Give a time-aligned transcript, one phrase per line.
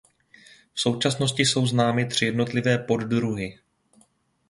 [0.73, 3.59] V současnosti jsou známy tři jednotlivé poddruhy.